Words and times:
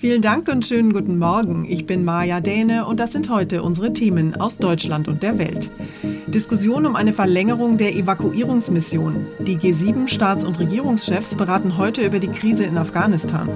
Vielen 0.00 0.22
Dank 0.22 0.48
und 0.48 0.64
schönen 0.64 0.94
guten 0.94 1.18
Morgen. 1.18 1.66
Ich 1.68 1.84
bin 1.84 2.06
Maja 2.06 2.40
Däne 2.40 2.86
und 2.86 2.98
das 2.98 3.12
sind 3.12 3.28
heute 3.28 3.62
unsere 3.62 3.92
Themen 3.92 4.34
aus 4.34 4.56
Deutschland 4.56 5.08
und 5.08 5.22
der 5.22 5.38
Welt. 5.38 5.68
Diskussion 6.26 6.86
um 6.86 6.96
eine 6.96 7.12
Verlängerung 7.12 7.76
der 7.76 7.94
Evakuierungsmission. 7.94 9.26
Die 9.40 9.58
G7-Staats- 9.58 10.46
und 10.46 10.58
Regierungschefs 10.58 11.34
beraten 11.34 11.76
heute 11.76 12.00
über 12.00 12.18
die 12.18 12.28
Krise 12.28 12.64
in 12.64 12.78
Afghanistan. 12.78 13.50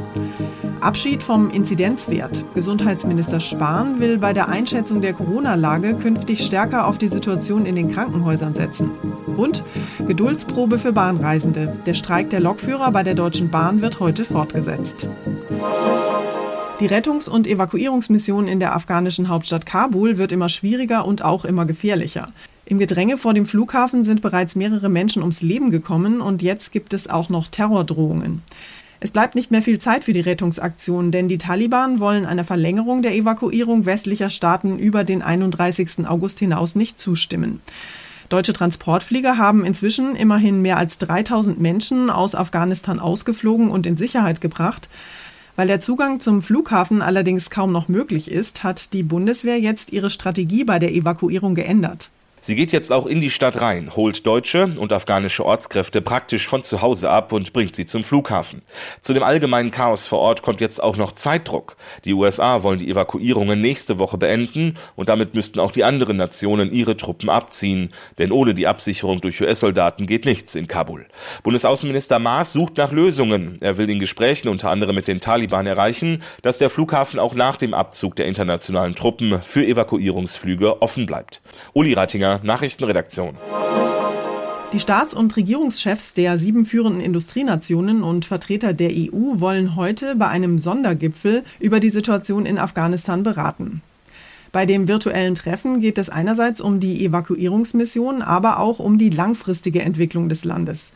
Abschied 0.83 1.23
vom 1.23 1.49
Inzidenzwert. 1.49 2.45
Gesundheitsminister 2.53 3.41
Spahn 3.41 3.99
will 3.99 4.19
bei 4.19 4.35
der 4.35 4.51
Einschätzung 4.51 5.01
der 5.01 5.15
Corona-Lage 5.15 5.95
künftig 5.95 6.45
stärker 6.45 6.87
auf 6.87 6.99
die 6.99 7.09
Situation 7.09 7.65
in 7.65 7.75
den 7.75 7.91
Krankenhäusern 7.91 8.55
setzen. 8.55 8.91
Und 9.39 9.65
Geduldsprobe 10.07 10.79
für 10.79 10.93
Bahnreisende. 10.93 11.75
Der 11.87 11.95
Streik 11.95 12.29
der 12.29 12.41
Lokführer 12.41 12.93
bei 12.93 13.03
der 13.03 13.15
Deutschen 13.15 13.49
Bahn 13.49 13.81
wird 13.81 13.99
heute 13.99 14.27
fortgesetzt. 14.27 15.09
Die 16.81 16.87
Rettungs- 16.87 17.29
und 17.29 17.47
Evakuierungsmission 17.47 18.49
in 18.49 18.59
der 18.59 18.75
afghanischen 18.75 19.29
Hauptstadt 19.29 19.65
Kabul 19.65 20.19
wird 20.19 20.33
immer 20.33 20.49
schwieriger 20.49 21.07
und 21.07 21.23
auch 21.23 21.45
immer 21.45 21.67
gefährlicher. 21.67 22.29
Im 22.67 22.81
Gedränge 22.81 23.17
vor 23.17 23.33
dem 23.33 23.47
Flughafen 23.47 24.03
sind 24.03 24.23
bereits 24.23 24.57
mehrere 24.57 24.89
Menschen 24.89 25.23
ums 25.23 25.41
Leben 25.41 25.71
gekommen 25.71 26.21
und 26.21 26.43
jetzt 26.43 26.73
gibt 26.73 26.93
es 26.93 27.09
auch 27.09 27.29
noch 27.29 27.47
Terrordrohungen. 27.47 28.43
Es 28.99 29.13
bleibt 29.13 29.37
nicht 29.37 29.53
mehr 29.53 29.63
viel 29.63 29.79
Zeit 29.79 30.05
für 30.05 30.13
die 30.13 30.21
Rettungsaktion, 30.21 31.13
denn 31.13 31.29
die 31.29 31.39
Taliban 31.39 32.01
wollen 32.01 32.27
einer 32.27 32.43
Verlängerung 32.43 33.03
der 33.03 33.15
Evakuierung 33.15 33.87
westlicher 33.87 34.31
Staaten 34.31 34.79
über 34.79 35.05
den 35.05 35.23
31. 35.23 36.09
August 36.09 36.41
hinaus 36.41 36.75
nicht 36.75 36.99
zustimmen. 36.99 37.61
Deutsche 38.31 38.55
Transportflieger 38.55 39.37
haben 39.37 39.65
inzwischen 39.65 40.17
immerhin 40.17 40.63
mehr 40.63 40.79
als 40.79 40.99
3000 40.99 41.61
Menschen 41.61 42.11
aus 42.11 42.35
Afghanistan 42.35 42.99
ausgeflogen 42.99 43.71
und 43.71 43.87
in 43.87 43.97
Sicherheit 43.97 44.41
gebracht. 44.41 44.89
Weil 45.57 45.69
der 45.69 45.81
Zugang 45.81 46.21
zum 46.21 46.43
Flughafen 46.43 47.01
allerdings 47.01 47.49
kaum 47.49 47.71
noch 47.73 47.89
möglich 47.89 48.31
ist, 48.31 48.65
hat 48.65 48.93
die 48.93 49.03
Bundeswehr 49.03 49.61
jetzt 49.61 49.93
ihre 49.93 50.11
Strategie 50.11 50.65
bei 50.65 50.79
der 50.79 50.93
Evakuierung 50.93 51.55
geändert. 51.55 52.11
Sie 52.47 52.57
geht 52.57 52.73
jetzt 52.73 52.93
auch 52.93 53.07
in 53.07 53.23
die 53.23 53.31
Stadt 53.31 53.63
rein, 53.63 53.97
holt 53.97 54.27
deutsche 54.27 54.75
und 54.77 54.93
afghanische 54.93 55.47
Ortskräfte 55.47 56.03
praktisch 56.03 56.47
von 56.47 56.63
zu 56.63 56.83
Hause 56.83 57.09
ab 57.09 57.33
und 57.33 57.55
bringt 57.55 57.75
sie 57.75 57.87
zum 57.87 58.05
Flughafen. 58.05 58.61
Zu 59.01 59.15
dem 59.15 59.23
allgemeinen 59.23 59.71
Chaos 59.71 60.07
vor 60.07 60.19
Ort 60.19 60.43
kommt 60.43 60.61
jetzt 60.61 60.83
auch 60.83 60.99
noch 60.99 61.13
Zeitdruck. 61.13 61.79
Die 62.05 62.13
USA 62.13 62.63
wollen 62.63 62.81
die 62.81 62.91
Evakuierungen 62.91 63.63
nächste 63.63 63.99
Woche 63.99 64.19
beenden 64.19 64.77
und 64.95 65.09
damit 65.09 65.33
müssten 65.33 65.59
auch 65.59 65.73
die 65.73 65.85
anderen 65.85 66.19
Nationen 66.19 66.71
ihre 66.71 66.99
Truppen 66.99 67.31
abziehen, 67.31 67.95
denn 68.19 68.31
ohne 68.31 68.53
die 68.53 68.67
Absicherung 68.67 69.23
durch 69.23 69.41
US-Soldaten 69.41 70.07
geht 70.07 70.27
nichts 70.27 70.55
in 70.55 70.69
Kabul. 70.69 71.07
Bundesaußenminister 71.45 72.19
Maas 72.19 72.53
sucht 72.53 72.77
nach 72.77 72.93
Lösungen. 72.93 73.57
Er 73.63 73.79
will 73.79 73.89
in 73.89 74.01
Gesprächen 74.01 74.49
unter 74.49 74.69
anderem 74.69 74.95
mit 74.95 75.09
den 75.09 75.23
Taliban 75.23 75.67
erreichen, 75.67 76.23
dass 76.43 76.59
der 76.59 76.69
Flughafen 76.69 77.19
auch 77.19 77.33
nach 77.33 77.57
dem 77.57 77.73
Abzug 77.73 78.17
der 78.17 78.27
internationalen 78.27 78.95
Truppen 78.95 79.41
für 79.41 79.65
Evakuierungsflüge 79.65 80.83
offen 80.83 81.07
bleibt. 81.07 81.41
Uli 81.73 81.95
Reitinger 81.95 82.34
Nachrichtenredaktion. 82.43 83.37
Die 84.73 84.81
Staats- 84.81 85.15
und 85.15 85.37
Regierungschefs 85.37 86.15
der 86.15 86.37
sieben 86.37 86.67
führenden 86.67 87.01
Industrienationen 87.01 88.03
und 88.03 88.25
Vertreter 88.25 88.73
der 88.73 88.91
EU 88.91 89.39
wollen 89.39 89.77
heute 89.77 90.17
bei 90.17 90.27
einem 90.27 90.59
Sondergipfel 90.59 91.45
über 91.61 91.79
die 91.79 91.91
Situation 91.91 92.45
in 92.45 92.59
Afghanistan 92.59 93.23
beraten. 93.23 93.83
Bei 94.51 94.67
dem 94.67 94.89
virtuellen 94.89 95.35
Treffen 95.35 95.81
geht 95.81 95.97
es 95.99 96.11
einerseits 96.11 96.61
um 96.61 96.81
die 96.81 97.05
Evakuierungsmission, 97.05 98.23
aber 98.23 98.59
auch 98.59 98.81
um 98.81 98.99
die 98.99 99.11
langfristige 99.11 99.83
Entwicklung 99.83 100.29
des 100.29 100.45
Landes. 100.45 100.93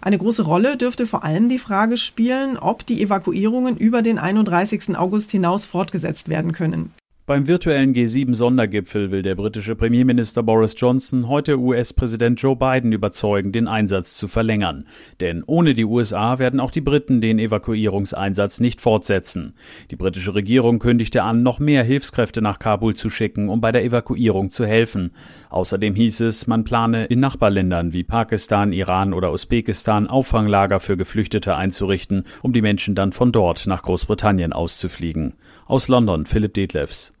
Eine 0.00 0.18
große 0.18 0.42
Rolle 0.42 0.76
dürfte 0.76 1.06
vor 1.06 1.22
allem 1.22 1.48
die 1.48 1.60
Frage 1.60 1.96
spielen, 1.96 2.56
ob 2.58 2.84
die 2.86 3.00
Evakuierungen 3.00 3.76
über 3.76 4.02
den 4.02 4.18
31. 4.18 4.96
August 4.96 5.30
hinaus 5.30 5.64
fortgesetzt 5.64 6.28
werden 6.28 6.50
können. 6.50 6.92
Beim 7.24 7.46
virtuellen 7.46 7.94
G7-Sondergipfel 7.94 9.12
will 9.12 9.22
der 9.22 9.36
britische 9.36 9.76
Premierminister 9.76 10.42
Boris 10.42 10.74
Johnson 10.76 11.28
heute 11.28 11.56
US-Präsident 11.56 12.42
Joe 12.42 12.56
Biden 12.56 12.90
überzeugen, 12.90 13.52
den 13.52 13.68
Einsatz 13.68 14.14
zu 14.14 14.26
verlängern. 14.26 14.88
Denn 15.20 15.44
ohne 15.46 15.74
die 15.74 15.84
USA 15.84 16.40
werden 16.40 16.58
auch 16.58 16.72
die 16.72 16.80
Briten 16.80 17.20
den 17.20 17.38
Evakuierungseinsatz 17.38 18.58
nicht 18.58 18.80
fortsetzen. 18.80 19.54
Die 19.92 19.96
britische 19.96 20.34
Regierung 20.34 20.80
kündigte 20.80 21.22
an, 21.22 21.44
noch 21.44 21.60
mehr 21.60 21.84
Hilfskräfte 21.84 22.42
nach 22.42 22.58
Kabul 22.58 22.96
zu 22.96 23.08
schicken, 23.08 23.48
um 23.48 23.60
bei 23.60 23.70
der 23.70 23.84
Evakuierung 23.84 24.50
zu 24.50 24.66
helfen. 24.66 25.12
Außerdem 25.48 25.94
hieß 25.94 26.22
es, 26.22 26.48
man 26.48 26.64
plane 26.64 27.04
in 27.04 27.20
Nachbarländern 27.20 27.92
wie 27.92 28.02
Pakistan, 28.02 28.72
Iran 28.72 29.12
oder 29.12 29.32
Usbekistan 29.32 30.08
Auffanglager 30.08 30.80
für 30.80 30.96
Geflüchtete 30.96 31.54
einzurichten, 31.54 32.24
um 32.42 32.52
die 32.52 32.62
Menschen 32.62 32.96
dann 32.96 33.12
von 33.12 33.30
dort 33.30 33.68
nach 33.68 33.84
Großbritannien 33.84 34.52
auszufliegen. 34.52 35.34
Aus 35.66 35.86
London 35.86 36.26
Philipp 36.26 36.54
Detlefs. 36.54 37.11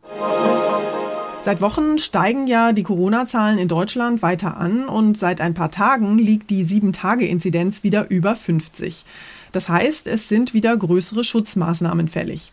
Seit 1.44 1.60
Wochen 1.60 1.98
steigen 1.98 2.46
ja 2.46 2.72
die 2.72 2.84
Corona-Zahlen 2.84 3.58
in 3.58 3.66
Deutschland 3.66 4.22
weiter 4.22 4.56
an 4.56 4.88
und 4.88 5.18
seit 5.18 5.40
ein 5.40 5.54
paar 5.54 5.72
Tagen 5.72 6.16
liegt 6.18 6.50
die 6.50 6.64
7-Tage-Inzidenz 6.64 7.82
wieder 7.82 8.08
über 8.10 8.36
50. 8.36 9.04
Das 9.50 9.68
heißt, 9.68 10.06
es 10.06 10.28
sind 10.28 10.54
wieder 10.54 10.76
größere 10.76 11.24
Schutzmaßnahmen 11.24 12.06
fällig. 12.06 12.52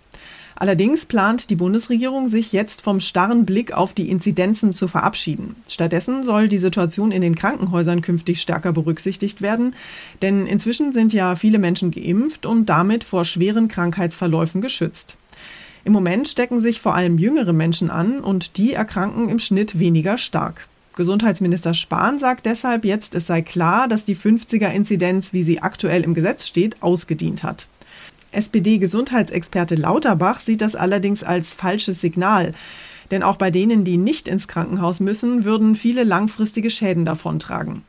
Allerdings 0.56 1.06
plant 1.06 1.50
die 1.52 1.56
Bundesregierung, 1.56 2.28
sich 2.28 2.52
jetzt 2.52 2.82
vom 2.82 3.00
starren 3.00 3.46
Blick 3.46 3.72
auf 3.72 3.94
die 3.94 4.10
Inzidenzen 4.10 4.74
zu 4.74 4.90
verabschieden. 4.90 5.56
Stattdessen 5.70 6.26
soll 6.26 6.50
die 6.50 6.58
Situation 6.58 7.12
in 7.12 7.22
den 7.22 7.36
Krankenhäusern 7.36 8.02
künftig 8.02 8.42
stärker 8.42 8.74
berücksichtigt 8.74 9.42
werden, 9.42 9.76
denn 10.22 10.48
inzwischen 10.48 10.92
sind 10.92 11.14
ja 11.14 11.38
viele 11.38 11.60
Menschen 11.60 11.92
geimpft 11.92 12.46
und 12.46 12.66
damit 12.66 13.06
vor 13.06 13.24
schweren 13.24 13.70
Krankheitsverläufen 13.70 14.60
geschützt. 14.60 15.16
Im 15.84 15.94
Moment 15.94 16.28
stecken 16.28 16.60
sich 16.60 16.82
vor 16.82 16.96
allem 16.96 17.18
jüngere 17.18 17.54
Menschen 17.54 17.90
an 17.90 18.20
und 18.20 18.58
die 18.58 18.74
erkranken 18.74 19.30
im 19.30 19.40
Schnitt 19.40 19.80
weniger 19.80 20.18
stark. 20.18 20.68
Gesundheitsminister 20.96 21.74
Spahn 21.74 22.20
sagt 22.20 22.46
deshalb 22.46 22.84
jetzt, 22.84 23.16
es 23.16 23.28
sei 23.28 23.42
klar, 23.42 23.88
dass 23.88 24.04
die 24.04 24.18
50er-Inzidenz, 24.18 25.32
wie 25.32 25.44
sie 25.44 25.62
aktuell 25.62 26.04
im 26.04 26.14
Gesetz 26.14 26.46
steht, 26.46 26.82
ausgedient 26.84 27.44
hat. 27.44 27.68
SPD-Gesundheitsexperte 28.32 29.76
Lauterbach 29.76 30.42
sieht 30.42 30.62
das 30.62 30.76
allerdings 30.76 31.24
als 31.24 31.54
falsches 31.54 32.02
Signal. 32.02 32.54
Denn 33.12 33.24
auch 33.24 33.38
bei 33.38 33.50
denen, 33.50 33.86
die 33.86 33.98
nicht 33.98 34.28
ins 34.28 34.48
Krankenhaus 34.48 35.00
müssen, 35.00 35.46
würden 35.46 35.76
viele 35.76 36.04
langfristige 36.04 36.70
Schäden 36.70 37.06
davontragen. 37.06 37.84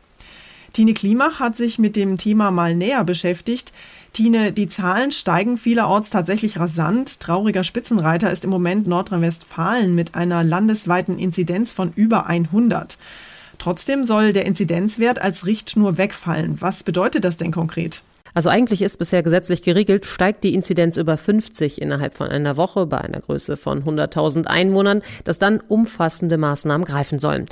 Tine 0.72 0.94
Klimach 0.94 1.40
hat 1.40 1.56
sich 1.56 1.78
mit 1.78 1.96
dem 1.96 2.16
Thema 2.16 2.50
mal 2.50 2.74
näher 2.74 3.04
beschäftigt. 3.04 3.72
Tine, 4.12 4.52
die 4.52 4.68
Zahlen 4.68 5.12
steigen 5.12 5.56
vielerorts 5.56 6.10
tatsächlich 6.10 6.58
rasant. 6.58 7.20
Trauriger 7.20 7.62
Spitzenreiter 7.62 8.30
ist 8.32 8.44
im 8.44 8.50
Moment 8.50 8.86
Nordrhein-Westfalen 8.86 9.94
mit 9.94 10.14
einer 10.14 10.42
landesweiten 10.42 11.18
Inzidenz 11.18 11.70
von 11.70 11.92
über 11.94 12.26
100. 12.26 12.98
Trotzdem 13.58 14.04
soll 14.04 14.32
der 14.32 14.46
Inzidenzwert 14.46 15.20
als 15.20 15.46
Richtschnur 15.46 15.96
wegfallen. 15.98 16.60
Was 16.60 16.82
bedeutet 16.82 17.24
das 17.24 17.36
denn 17.36 17.52
konkret? 17.52 18.02
Also 18.40 18.48
eigentlich 18.48 18.80
ist 18.80 18.98
bisher 18.98 19.22
gesetzlich 19.22 19.60
geregelt, 19.60 20.06
steigt 20.06 20.44
die 20.44 20.54
Inzidenz 20.54 20.96
über 20.96 21.18
50 21.18 21.78
innerhalb 21.78 22.14
von 22.14 22.28
einer 22.28 22.56
Woche 22.56 22.86
bei 22.86 22.96
einer 22.96 23.20
Größe 23.20 23.58
von 23.58 23.84
100.000 23.84 24.46
Einwohnern, 24.46 25.02
dass 25.24 25.38
dann 25.38 25.60
umfassende 25.60 26.38
Maßnahmen 26.38 26.86
greifen 26.86 27.18
sollen. 27.18 27.44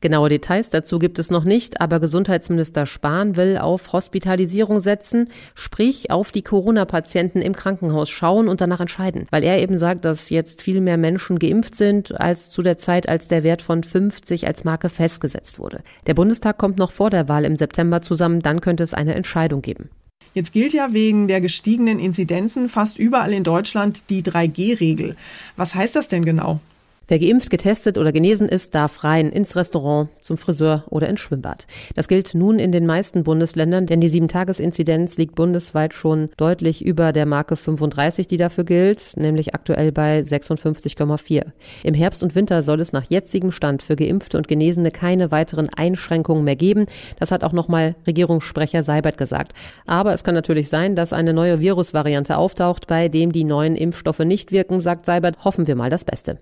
Genaue 0.00 0.28
Details 0.28 0.70
dazu 0.70 1.00
gibt 1.00 1.18
es 1.18 1.32
noch 1.32 1.42
nicht, 1.42 1.80
aber 1.80 1.98
Gesundheitsminister 1.98 2.86
Spahn 2.86 3.34
will 3.34 3.58
auf 3.58 3.92
Hospitalisierung 3.92 4.78
setzen, 4.78 5.30
sprich 5.56 6.12
auf 6.12 6.30
die 6.30 6.42
Corona-Patienten 6.42 7.42
im 7.42 7.56
Krankenhaus 7.56 8.08
schauen 8.08 8.46
und 8.46 8.60
danach 8.60 8.78
entscheiden, 8.78 9.26
weil 9.32 9.42
er 9.42 9.58
eben 9.58 9.78
sagt, 9.78 10.04
dass 10.04 10.30
jetzt 10.30 10.62
viel 10.62 10.80
mehr 10.80 10.96
Menschen 10.96 11.40
geimpft 11.40 11.74
sind 11.74 12.20
als 12.20 12.50
zu 12.50 12.62
der 12.62 12.78
Zeit, 12.78 13.08
als 13.08 13.26
der 13.26 13.42
Wert 13.42 13.62
von 13.62 13.82
50 13.82 14.46
als 14.46 14.62
Marke 14.62 14.90
festgesetzt 14.90 15.58
wurde. 15.58 15.80
Der 16.06 16.14
Bundestag 16.14 16.56
kommt 16.56 16.78
noch 16.78 16.92
vor 16.92 17.10
der 17.10 17.26
Wahl 17.26 17.44
im 17.44 17.56
September 17.56 18.00
zusammen, 18.00 18.42
dann 18.42 18.60
könnte 18.60 18.84
es 18.84 18.94
eine 18.94 19.16
Entscheidung 19.16 19.60
geben. 19.60 19.90
Jetzt 20.36 20.52
gilt 20.52 20.74
ja 20.74 20.92
wegen 20.92 21.28
der 21.28 21.40
gestiegenen 21.40 21.98
Inzidenzen 21.98 22.68
fast 22.68 22.98
überall 22.98 23.32
in 23.32 23.42
Deutschland 23.42 24.02
die 24.10 24.22
3G-Regel. 24.22 25.16
Was 25.56 25.74
heißt 25.74 25.96
das 25.96 26.08
denn 26.08 26.26
genau? 26.26 26.60
Wer 27.08 27.20
geimpft, 27.20 27.50
getestet 27.50 27.98
oder 27.98 28.10
genesen 28.10 28.48
ist, 28.48 28.74
darf 28.74 29.04
rein 29.04 29.30
ins 29.30 29.54
Restaurant, 29.54 30.08
zum 30.20 30.36
Friseur 30.36 30.82
oder 30.90 31.08
ins 31.08 31.20
Schwimmbad. 31.20 31.68
Das 31.94 32.08
gilt 32.08 32.34
nun 32.34 32.58
in 32.58 32.72
den 32.72 32.84
meisten 32.84 33.22
Bundesländern, 33.22 33.86
denn 33.86 34.00
die 34.00 34.10
7-Tages-Inzidenz 34.10 35.16
liegt 35.16 35.36
bundesweit 35.36 35.94
schon 35.94 36.30
deutlich 36.36 36.84
über 36.84 37.12
der 37.12 37.24
Marke 37.24 37.54
35, 37.54 38.26
die 38.26 38.38
dafür 38.38 38.64
gilt, 38.64 39.16
nämlich 39.16 39.54
aktuell 39.54 39.92
bei 39.92 40.18
56,4. 40.18 41.44
Im 41.84 41.94
Herbst 41.94 42.24
und 42.24 42.34
Winter 42.34 42.64
soll 42.64 42.80
es 42.80 42.92
nach 42.92 43.08
jetzigem 43.08 43.52
Stand 43.52 43.84
für 43.84 43.94
Geimpfte 43.94 44.36
und 44.36 44.48
Genesene 44.48 44.90
keine 44.90 45.30
weiteren 45.30 45.68
Einschränkungen 45.68 46.42
mehr 46.42 46.56
geben. 46.56 46.86
Das 47.20 47.30
hat 47.30 47.44
auch 47.44 47.52
nochmal 47.52 47.94
Regierungssprecher 48.08 48.82
Seibert 48.82 49.16
gesagt. 49.16 49.52
Aber 49.86 50.12
es 50.12 50.24
kann 50.24 50.34
natürlich 50.34 50.68
sein, 50.68 50.96
dass 50.96 51.12
eine 51.12 51.32
neue 51.32 51.60
Virusvariante 51.60 52.36
auftaucht, 52.36 52.88
bei 52.88 53.08
dem 53.08 53.30
die 53.30 53.44
neuen 53.44 53.76
Impfstoffe 53.76 54.18
nicht 54.18 54.50
wirken, 54.50 54.80
sagt 54.80 55.06
Seibert. 55.06 55.44
Hoffen 55.44 55.68
wir 55.68 55.76
mal 55.76 55.90
das 55.90 56.04
Beste. 56.04 56.40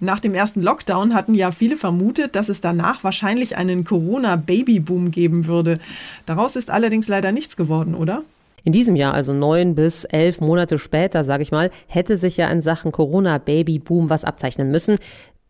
Nach 0.00 0.20
dem 0.20 0.32
ersten 0.34 0.62
Lockdown 0.62 1.12
hatten 1.12 1.34
ja 1.34 1.50
viele 1.50 1.76
vermutet, 1.76 2.36
dass 2.36 2.48
es 2.48 2.60
danach 2.60 3.02
wahrscheinlich 3.02 3.56
einen 3.56 3.82
Corona-Babyboom 3.84 5.10
geben 5.10 5.46
würde. 5.46 5.78
Daraus 6.24 6.54
ist 6.54 6.70
allerdings 6.70 7.08
leider 7.08 7.32
nichts 7.32 7.56
geworden, 7.56 7.96
oder? 7.96 8.22
In 8.62 8.72
diesem 8.72 8.94
Jahr, 8.94 9.14
also 9.14 9.32
neun 9.32 9.74
bis 9.74 10.04
elf 10.04 10.40
Monate 10.40 10.78
später, 10.78 11.24
sage 11.24 11.42
ich 11.42 11.50
mal, 11.50 11.70
hätte 11.88 12.16
sich 12.16 12.36
ja 12.36 12.48
in 12.48 12.62
Sachen 12.62 12.92
Corona-Baby-Boom 12.92 14.08
was 14.08 14.24
abzeichnen 14.24 14.70
müssen. 14.70 14.98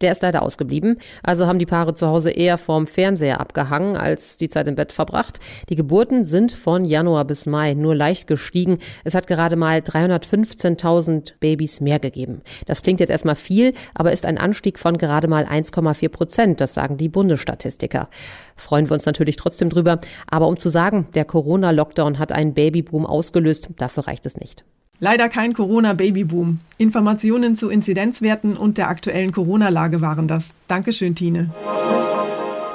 Der 0.01 0.13
ist 0.13 0.23
leider 0.23 0.43
ausgeblieben. 0.43 0.99
Also 1.23 1.47
haben 1.47 1.59
die 1.59 1.67
Paare 1.67 1.95
zu 1.95 2.07
Hause 2.07 2.31
eher 2.31 2.57
vorm 2.59 2.87
Fernseher 2.87 3.41
abgehangen, 3.41 3.97
als 3.97 4.37
die 4.37 4.49
Zeit 4.49 4.69
im 4.69 4.77
Bett 4.77 4.93
verbracht. 4.93 5.41
Die 5.69 5.75
Geburten 5.75 6.25
sind 6.25 6.53
von 6.53 6.85
Januar 6.85 7.25
bis 7.25 7.47
Mai 7.47 7.75
nur 7.75 7.95
leicht 7.95 8.27
gestiegen. 8.27 8.79
Es 9.05 9.15
hat 9.15 9.27
gerade 9.27 9.57
mal 9.57 9.81
315.000 9.81 11.35
Babys 11.41 11.81
mehr 11.81 11.99
gegeben. 11.99 12.43
Das 12.67 12.83
klingt 12.83 13.01
jetzt 13.01 13.11
erstmal 13.11 13.37
viel, 13.37 13.75
aber 13.95 14.13
ist 14.13 14.27
ein 14.27 14.39
Anstieg 14.39 14.79
von 14.79 14.99
gerade 14.99 15.27
mal 15.27 15.45
1,4 15.47 16.09
Prozent. 16.09 16.61
Das 16.61 16.75
sagen 16.75 16.97
die 16.97 17.09
Bundesstatistiker. 17.09 18.09
Freuen 18.57 18.89
wir 18.89 18.95
uns 18.95 19.07
natürlich 19.07 19.37
trotzdem 19.37 19.69
drüber. 19.69 19.99
Aber 20.31 20.47
um 20.47 20.59
zu 20.59 20.69
sagen, 20.69 21.09
der 21.15 21.25
Corona-Lockdown 21.25 22.19
hat 22.19 22.33
einen 22.33 22.55
Babyboom 22.55 23.07
ausgelöst, 23.07 23.69
dafür 23.77 24.07
reicht 24.07 24.27
es 24.27 24.37
nicht. 24.37 24.65
Leider 25.01 25.29
kein 25.29 25.53
Corona-Babyboom. 25.53 26.59
Informationen 26.77 27.57
zu 27.57 27.69
Inzidenzwerten 27.69 28.57
und 28.57 28.79
der 28.79 28.89
aktuellen 28.89 29.31
Corona-Lage 29.31 30.01
waren 30.01 30.27
das. 30.27 30.55
Dankeschön, 30.67 31.15
Tine. 31.15 31.51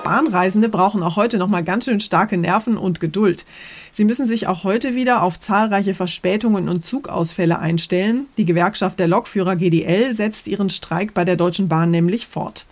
Bahnreisende 0.05 0.69
brauchen 0.69 1.03
auch 1.03 1.17
heute 1.17 1.37
noch 1.37 1.47
mal 1.47 1.63
ganz 1.63 1.85
schön 1.85 1.99
starke 1.99 2.37
Nerven 2.37 2.77
und 2.77 3.01
Geduld. 3.01 3.45
Sie 3.91 4.05
müssen 4.05 4.27
sich 4.27 4.47
auch 4.47 4.63
heute 4.63 4.95
wieder 4.95 5.21
auf 5.21 5.39
zahlreiche 5.39 5.93
Verspätungen 5.93 6.69
und 6.69 6.85
Zugausfälle 6.85 7.59
einstellen. 7.59 8.27
Die 8.37 8.45
Gewerkschaft 8.45 8.99
der 8.99 9.07
Lokführer 9.07 9.55
GDL 9.55 10.15
setzt 10.15 10.47
ihren 10.47 10.69
Streik 10.69 11.13
bei 11.13 11.25
der 11.25 11.35
Deutschen 11.35 11.67
Bahn 11.67 11.91
nämlich 11.91 12.27
fort. 12.27 12.65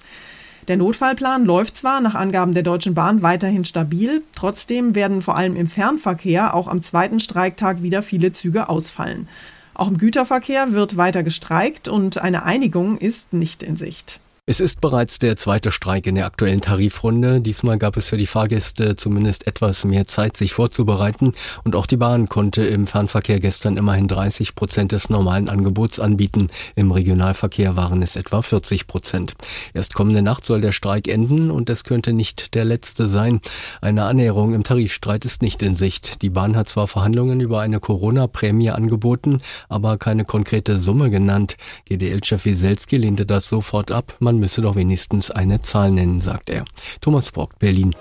Der 0.68 0.78
Notfallplan 0.78 1.44
läuft 1.46 1.76
zwar 1.76 2.02
nach 2.02 2.14
Angaben 2.14 2.54
der 2.54 2.64
Deutschen 2.64 2.94
Bahn 2.94 3.22
weiterhin 3.22 3.66
stabil, 3.66 4.24
trotzdem 4.36 4.94
werden 4.94 5.22
vor 5.22 5.36
allem 5.36 5.56
im 5.56 5.68
Fernverkehr 5.68 6.54
auch 6.54 6.68
am 6.68 6.82
zweiten 6.82 7.20
Streiktag 7.20 7.82
wieder 7.82 8.04
viele 8.04 8.32
Züge 8.32 8.70
ausfallen. 8.70 9.28
Auch 9.74 9.88
im 9.88 9.98
Güterverkehr 9.98 10.74
wird 10.74 10.98
weiter 10.98 11.24
gestreikt 11.24 11.88
und 11.88 12.20
eine 12.20 12.44
Einigung 12.44 12.98
ist 12.98 13.34
nicht 13.34 13.64
in 13.64 13.78
Sicht. 13.78 14.20
Es 14.48 14.60
ist 14.60 14.82
bereits 14.82 15.20
der 15.20 15.38
zweite 15.38 15.72
Streik 15.72 16.08
in 16.08 16.16
der 16.16 16.26
aktuellen 16.26 16.62
Tarifrunde. 16.62 17.42
Diesmal 17.42 17.78
gab 17.78 17.96
es 17.96 18.10
für 18.10 18.18
die 18.18 18.26
Fahrgäste 18.26 18.96
zumindest 18.96 19.46
etwas 19.46 19.86
mehr 19.86 20.08
Zeit, 20.08 20.36
sich 20.36 20.54
vorzubereiten. 20.54 21.34
Und 21.64 21.76
auch 21.76 21.86
die 21.86 21.98
Bahn 21.98 22.28
konnte 22.28 22.66
im 22.66 22.88
Fernverkehr 22.88 23.40
gestern 23.40 23.78
immerhin 23.78 24.08
30 24.08 24.56
Prozent 24.56 24.94
des 24.94 25.12
normalen 25.12 25.48
Angebots 25.48 26.00
anbieten. 26.00 26.48
Im 26.76 26.92
Regionalverkehr 26.92 27.76
waren 27.76 28.02
es 28.02 28.16
etwa 28.16 28.42
40 28.42 28.88
Prozent. 28.88 29.36
Erst 29.76 29.94
kommende 29.94 30.24
Nacht 30.24 30.44
soll 30.44 30.60
der 30.60 30.72
Streik 30.72 31.08
enden 31.08 31.52
und 31.52 31.70
es 31.70 31.84
könnte 31.84 32.12
nicht 32.12 32.56
der 32.56 32.66
letzte 32.66 33.08
sein. 33.08 33.42
Eine 33.80 34.06
Annäherung 34.06 34.56
im 34.56 34.64
Tarifstreit 34.64 35.24
ist 35.24 35.44
nicht 35.44 35.62
in 35.62 35.76
Sicht. 35.76 36.24
Die 36.24 36.32
Bahn 36.32 36.58
hat 36.58 36.68
zwar 36.68 36.88
Verhandlungen 36.88 37.42
über 37.42 37.62
eine 37.62 37.80
Corona-Prämie 37.80 38.72
angeboten, 38.72 39.38
aber 39.70 40.00
keine 40.00 40.26
konkrete 40.26 40.78
Summe 40.78 41.12
genannt. 41.12 41.58
GDL-Chef 41.86 42.44
Wieselski 42.46 42.98
lehnte 42.98 43.28
das 43.28 43.48
sofort 43.48 43.92
ab. 43.92 44.16
Man 44.20 44.31
man 44.32 44.40
müsse 44.40 44.62
doch 44.62 44.76
wenigstens 44.76 45.30
eine 45.30 45.60
Zahl 45.60 45.92
nennen, 45.92 46.22
sagt 46.22 46.50
er. 46.50 46.64
Thomas 47.02 47.34
Brock, 47.34 47.60
Berlin. 47.60 47.94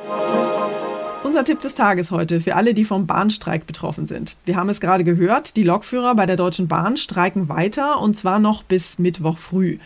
Unser 1.25 1.45
Tipp 1.45 1.61
des 1.61 1.75
Tages 1.75 2.13
heute 2.13 2.41
für 2.41 2.55
alle, 2.55 2.73
die 2.73 2.85
vom 2.85 3.09
Bahnstreik 3.09 3.67
betroffen 3.67 4.07
sind. 4.07 4.37
Wir 4.45 4.55
haben 4.55 4.69
es 4.69 4.81
gerade 4.81 5.03
gehört, 5.03 5.57
die 5.57 5.65
Lokführer 5.65 6.15
bei 6.15 6.27
der 6.27 6.37
Deutschen 6.37 6.69
Bahn 6.69 6.97
streiken 6.97 7.49
weiter 7.49 8.01
und 8.01 8.17
zwar 8.17 8.39
noch 8.39 8.63
bis 8.63 9.01
Mittwoch 9.01 9.39
früh. 9.39 9.79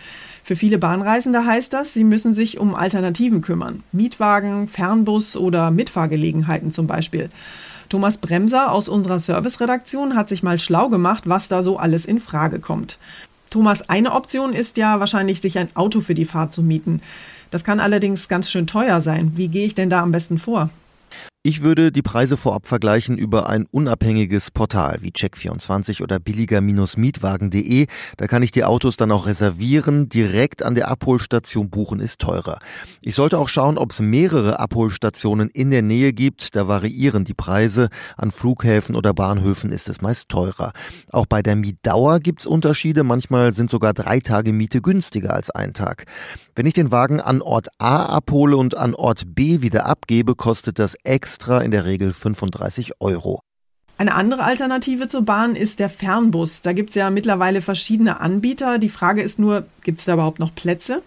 Für 0.43 0.55
viele 0.55 0.77
Bahnreisende 0.77 1.47
heißt 1.47 1.73
das, 1.73 1.95
sie 1.95 2.05
müssen 2.05 2.35
sich 2.35 2.61
um 2.61 2.75
Alternativen 2.75 3.41
kümmern. 3.41 3.83
Mietwagen, 3.93 4.69
Fernbus 4.69 5.39
oder 5.39 5.71
Mitfahrgelegenheiten 5.71 6.73
zum 6.73 6.87
Beispiel. 6.87 7.31
Thomas 7.89 8.19
Bremser 8.19 8.71
aus 8.71 8.91
unserer 8.91 9.19
Serviceredaktion 9.19 10.15
hat 10.15 10.29
sich 10.29 10.43
mal 10.43 10.59
schlau 10.59 10.91
gemacht, 10.91 11.25
was 11.27 11.49
da 11.49 11.63
so 11.63 11.79
alles 11.79 12.05
in 12.05 12.21
Frage 12.21 12.61
kommt. 12.61 12.99
Thomas, 13.55 13.89
eine 13.89 14.11
Option 14.11 14.53
ist 14.53 14.79
ja 14.79 14.99
wahrscheinlich, 14.99 15.41
sich 15.41 15.59
ein 15.59 15.69
Auto 15.77 16.01
für 16.01 16.15
die 16.15 16.25
Fahrt 16.25 16.53
zu 16.53 16.61
mieten. 16.61 17.01
Das 17.53 17.63
kann 17.63 17.79
allerdings 17.79 18.27
ganz 18.27 18.51
schön 18.51 18.67
teuer 18.67 19.01
sein. 19.01 19.31
Wie 19.37 19.47
gehe 19.47 19.65
ich 19.65 19.77
denn 19.77 19.91
da 19.91 20.03
am 20.03 20.11
besten 20.11 20.39
vor? 20.39 20.71
Ich 21.47 21.61
würde 21.61 21.93
die 21.93 22.01
Preise 22.01 22.39
vorab 22.39 22.67
vergleichen 22.67 23.19
über 23.19 23.51
ein 23.51 23.67
unabhängiges 23.71 24.51
Portal 24.51 24.97
wie 25.03 25.11
Check24 25.11 26.03
oder 26.03 26.19
billiger-mietwagen.de. 26.19 27.87
Da 28.17 28.27
kann 28.27 28.43
ich 28.43 28.51
die 28.51 28.65
Autos 28.65 28.97
dann 28.97 29.13
auch 29.13 29.27
reservieren. 29.27 30.09
Direkt 30.09 30.63
an 30.63 30.75
der 30.75 30.89
Abholstation 30.89 31.69
buchen 31.69 32.01
ist 32.01 32.23
teurer. 32.23 32.61
Ich 33.03 33.15
sollte 33.15 33.39
auch 33.39 33.51
schauen, 33.51 33.77
ob 33.77 33.93
es 33.93 34.01
mehrere 34.01 34.59
Abholstationen 34.59 35.51
in 35.51 35.71
der 35.71 35.83
Nähe 35.83 36.15
gibt. 36.15 36.57
Da 36.57 36.67
variieren 36.67 37.25
die 37.27 37.35
Preise. 37.35 37.91
An 38.17 38.31
Flughäfen 38.31 38.97
oder 38.97 39.13
Bahnhöfen 39.13 39.71
ist 39.71 39.91
es 39.91 40.01
meist 40.01 40.31
teurer. 40.31 40.73
Auch 41.13 41.27
bei 41.27 41.43
der 41.43 41.57
Mietdauer 41.57 42.21
gibt's 42.21 42.47
Unterschiede. 42.47 43.05
Manchmal 43.05 43.53
sind 43.53 43.69
sogar 43.69 43.93
drei 43.93 44.21
Tage 44.21 44.55
Miete 44.55 44.81
günstiger 44.81 45.35
als 45.35 45.51
ein 45.51 45.75
Tag. 45.75 46.07
Wenn 46.57 46.65
ich 46.65 46.73
den 46.73 46.91
Wagen 46.91 47.21
an 47.21 47.43
Ort 47.43 47.69
A 47.79 48.07
abhole 48.07 48.57
und 48.57 48.77
an 48.77 48.95
Ort 48.95 49.35
B 49.35 49.61
wieder 49.61 49.85
abgebe, 49.85 50.37
kostet 50.37 50.79
das 50.79 50.95
extra 51.05 51.34
in 51.63 51.71
der 51.71 51.85
Regel 51.85 52.13
35 52.13 53.01
Euro. 53.01 53.41
Eine 53.97 54.15
andere 54.15 54.43
Alternative 54.43 55.07
zur 55.07 55.23
Bahn 55.23 55.55
ist 55.55 55.79
der 55.79 55.89
Fernbus. 55.89 56.63
Da 56.63 56.73
gibt 56.73 56.91
es 56.91 56.97
ja 56.97 57.11
mittlerweile 57.11 57.63
verschiedene 57.63 58.21
Anbieter. 58.21 58.79
Die 58.79 58.89
Frage 58.89 59.23
ist 59.23 59.39
nur, 59.39 59.67
gibt 59.83 60.01
es 60.01 60.05
da 60.05 60.15
überhaupt 60.15 60.41
noch 60.41 60.55
Plätze? 60.55 61.03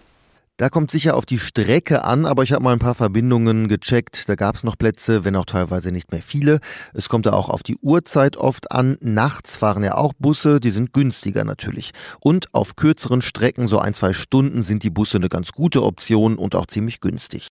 Da 0.56 0.70
kommt 0.70 0.90
sicher 0.90 1.14
auf 1.16 1.24
die 1.24 1.38
Strecke 1.38 2.04
an, 2.04 2.26
aber 2.26 2.42
ich 2.42 2.50
habe 2.50 2.64
mal 2.64 2.72
ein 2.72 2.80
paar 2.80 2.96
Verbindungen 2.96 3.68
gecheckt. 3.68 4.28
Da 4.28 4.34
gab 4.34 4.56
es 4.56 4.64
noch 4.64 4.76
Plätze, 4.76 5.24
wenn 5.24 5.36
auch 5.36 5.44
teilweise 5.44 5.92
nicht 5.92 6.10
mehr 6.10 6.22
viele. 6.22 6.58
Es 6.94 7.08
kommt 7.08 7.26
da 7.26 7.32
auch 7.32 7.48
auf 7.48 7.62
die 7.62 7.76
Uhrzeit 7.80 8.36
oft 8.36 8.72
an. 8.72 8.96
Nachts 9.00 9.54
fahren 9.54 9.84
ja 9.84 9.96
auch 9.96 10.14
Busse, 10.18 10.58
die 10.58 10.72
sind 10.72 10.92
günstiger 10.92 11.44
natürlich. 11.44 11.92
Und 12.20 12.52
auf 12.54 12.74
kürzeren 12.74 13.22
Strecken, 13.22 13.68
so 13.68 13.78
ein, 13.78 13.94
zwei 13.94 14.12
Stunden, 14.12 14.64
sind 14.64 14.82
die 14.82 14.90
Busse 14.90 15.18
eine 15.18 15.28
ganz 15.28 15.52
gute 15.52 15.84
Option 15.84 16.36
und 16.36 16.56
auch 16.56 16.66
ziemlich 16.66 17.00
günstig. 17.00 17.46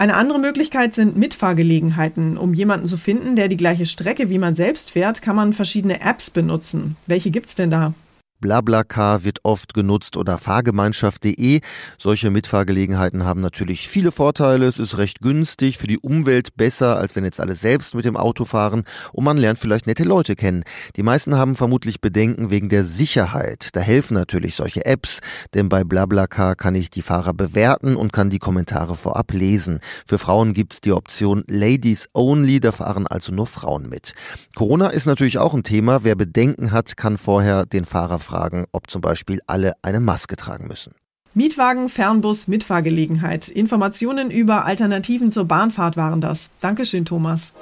Eine 0.00 0.14
andere 0.14 0.38
Möglichkeit 0.38 0.94
sind 0.94 1.18
Mitfahrgelegenheiten. 1.18 2.38
Um 2.38 2.54
jemanden 2.54 2.86
zu 2.86 2.96
finden, 2.96 3.36
der 3.36 3.48
die 3.48 3.58
gleiche 3.58 3.84
Strecke 3.84 4.30
wie 4.30 4.38
man 4.38 4.56
selbst 4.56 4.92
fährt, 4.92 5.20
kann 5.20 5.36
man 5.36 5.52
verschiedene 5.52 6.00
Apps 6.00 6.30
benutzen. 6.30 6.96
Welche 7.06 7.30
gibt's 7.30 7.54
denn 7.54 7.68
da? 7.70 7.92
BlaBlaCar 8.40 9.24
wird 9.24 9.40
oft 9.42 9.74
genutzt 9.74 10.16
oder 10.16 10.38
Fahrgemeinschaft.de. 10.38 11.60
Solche 11.98 12.30
Mitfahrgelegenheiten 12.30 13.24
haben 13.24 13.40
natürlich 13.40 13.88
viele 13.88 14.12
Vorteile. 14.12 14.66
Es 14.66 14.78
ist 14.78 14.98
recht 14.98 15.20
günstig, 15.20 15.78
für 15.78 15.86
die 15.86 15.98
Umwelt 15.98 16.56
besser, 16.56 16.96
als 16.96 17.16
wenn 17.16 17.24
jetzt 17.24 17.40
alle 17.40 17.54
selbst 17.54 17.94
mit 17.94 18.04
dem 18.04 18.16
Auto 18.16 18.44
fahren 18.44 18.84
und 19.12 19.24
man 19.24 19.36
lernt 19.36 19.58
vielleicht 19.58 19.86
nette 19.86 20.04
Leute 20.04 20.36
kennen. 20.36 20.64
Die 20.96 21.02
meisten 21.02 21.36
haben 21.36 21.54
vermutlich 21.54 22.00
Bedenken 22.00 22.50
wegen 22.50 22.68
der 22.68 22.84
Sicherheit. 22.84 23.68
Da 23.72 23.80
helfen 23.80 24.14
natürlich 24.14 24.54
solche 24.54 24.86
Apps, 24.86 25.20
denn 25.54 25.68
bei 25.68 25.84
BlaBlaCar 25.84 26.56
kann 26.56 26.74
ich 26.74 26.90
die 26.90 27.02
Fahrer 27.02 27.34
bewerten 27.34 27.96
und 27.96 28.12
kann 28.12 28.30
die 28.30 28.38
Kommentare 28.38 28.96
vorab 28.96 29.32
lesen. 29.32 29.80
Für 30.06 30.18
Frauen 30.18 30.54
gibt's 30.54 30.80
die 30.80 30.92
Option 30.92 31.44
Ladies 31.46 32.08
Only, 32.14 32.60
da 32.60 32.72
fahren 32.72 33.06
also 33.06 33.32
nur 33.32 33.46
Frauen 33.46 33.88
mit. 33.88 34.14
Corona 34.54 34.88
ist 34.88 35.06
natürlich 35.06 35.38
auch 35.38 35.54
ein 35.54 35.62
Thema. 35.62 36.04
Wer 36.04 36.14
Bedenken 36.14 36.72
hat, 36.72 36.96
kann 36.96 37.18
vorher 37.18 37.66
den 37.66 37.84
Fahrer 37.84 38.18
fragen, 38.30 38.66
ob 38.72 38.88
zum 38.88 39.00
Beispiel 39.00 39.40
alle 39.46 39.74
eine 39.82 40.00
Maske 40.00 40.36
tragen 40.36 40.68
müssen. 40.68 40.94
Mietwagen, 41.34 41.88
Fernbus, 41.88 42.48
Mitfahrgelegenheit. 42.48 43.48
Informationen 43.48 44.30
über 44.30 44.64
Alternativen 44.64 45.30
zur 45.30 45.44
Bahnfahrt 45.44 45.96
waren 45.96 46.20
das. 46.20 46.50
Dankeschön, 46.60 47.04
Thomas. 47.04 47.52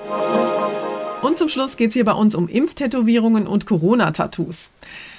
Und 1.21 1.37
zum 1.37 1.49
Schluss 1.49 1.77
geht 1.77 1.89
es 1.89 1.95
hier 1.95 2.05
bei 2.05 2.13
uns 2.13 2.35
um 2.35 2.49
Impftätowierungen 2.49 3.47
und 3.47 3.67
Corona-Tattoos. 3.67 4.71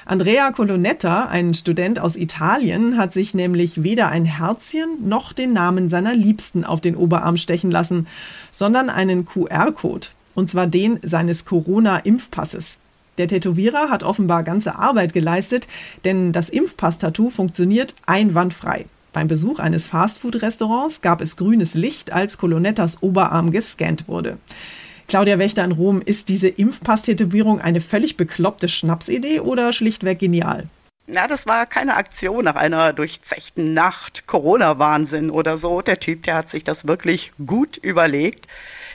Andrea 0.06 0.51
Colonetta, 0.51 1.25
ein 1.25 1.53
Student 1.53 2.00
aus 2.00 2.15
Italien, 2.15 2.98
hat 2.98 3.13
sich 3.13 3.34
nämlich 3.34 3.84
weder 3.84 4.08
ein 4.08 4.25
Herzchen 4.25 5.08
noch 5.08 5.34
den 5.34 5.53
Namen 5.53 5.89
seiner 5.89 6.15
Liebsten 6.15 6.63
auf 6.63 6.82
den 6.82 6.96
Oberarm 6.96 7.38
stechen 7.38 7.70
lassen, 7.70 8.08
sondern 8.51 8.89
einen 8.89 9.25
QR-Code. 9.25 10.08
Und 10.34 10.50
zwar 10.50 10.68
den 10.68 11.00
seines 11.03 11.46
Corona-Impfpasses. 11.46 12.79
Der 13.20 13.28
Tätowierer 13.28 13.90
hat 13.90 14.04
offenbar 14.04 14.44
ganze 14.44 14.80
Arbeit 14.80 15.14
geleistet, 15.14 15.68
denn 16.06 16.32
das 16.32 16.50
Impfpass-Tattoo 16.50 17.30
funktioniert 17.30 17.94
einwandfrei. 18.06 18.86
Beim 19.12 19.28
Besuch 19.28 19.60
eines 19.60 19.88
Fastfood-Restaurants 19.88 21.02
gab 21.02 21.20
es 21.20 21.36
grünes 21.36 21.74
Licht, 21.74 22.14
als 22.14 22.38
Colonettas 22.38 23.04
Oberarm 23.04 23.52
gescannt 23.52 24.08
wurde. 24.08 24.38
Claudia 25.10 25.38
Wächter 25.38 25.66
in 25.66 25.74
Rom, 25.74 26.02
ist 26.02 26.30
diese 26.30 26.48
Impfpass-Tätowierung 26.48 27.60
eine 27.60 27.82
völlig 27.82 28.16
bekloppte 28.16 28.70
Schnapsidee 28.70 29.42
oder 29.42 29.74
schlichtweg 29.74 30.20
genial? 30.20 30.70
Na, 31.12 31.28
das 31.28 31.48
war 31.48 31.66
keine 31.66 31.96
Aktion 31.96 32.46
nach 32.46 32.56
einer 32.56 32.94
durchzechten 32.94 33.74
Nacht, 33.74 34.28
Corona-Wahnsinn 34.28 35.32
oder 35.32 35.58
so. 35.58 35.82
Der 35.82 36.00
Typ, 36.00 36.22
der 36.22 36.36
hat 36.36 36.51
sich 36.51 36.63
das 36.63 36.86
wirklich 36.86 37.32
gut 37.48 37.78
überlegt. 37.78 38.46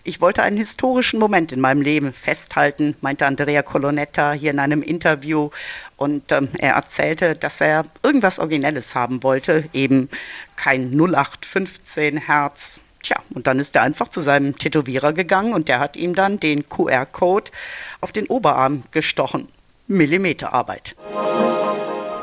Ich 0.05 0.21
wollte 0.21 0.45
einen 0.45 0.57
historischen 0.57 1.19
Moment 1.19 1.51
in 1.51 1.61
meinem 1.61 1.81
Leben 1.81 2.13
festhalten, 2.13 2.95
meinte 3.01 3.27
Andrea 3.27 3.63
Colonetta 3.63 4.33
hier 4.33 4.53
in 4.53 4.61
einem 4.61 4.81
Interview. 4.81 5.51
Und 5.97 6.31
ähm, 6.31 6.51
er 6.57 6.75
erzählte, 6.75 7.35
dass 7.35 7.61
er 7.61 7.85
irgendwas 8.05 8.39
Originelles 8.39 8.95
haben 8.95 9.25
wollte, 9.25 9.69
eben 9.73 10.09
kein 10.55 10.93
0815 10.93 12.19
Herz, 12.19 12.79
Tja, 13.03 13.17
und 13.35 13.49
dann 13.49 13.59
ist 13.59 13.75
er 13.75 13.83
einfach 13.83 14.09
zu 14.09 14.21
seinem 14.21 14.57
Tätowierer 14.57 15.13
gegangen 15.13 15.53
und 15.53 15.69
der 15.69 15.81
hat 15.81 15.97
ihm 15.97 16.15
dann 16.15 16.39
den 16.39 16.69
QR-Code 16.69 17.51
auf 18.01 18.13
den 18.13 18.29
Oberarm 18.29 18.85
gestochen. 18.93 19.49
Millimeterarbeit. 19.89 20.95